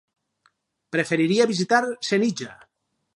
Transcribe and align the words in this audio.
Preferiria 0.95 1.47
visitar 1.51 1.83
Senija. 2.09 2.53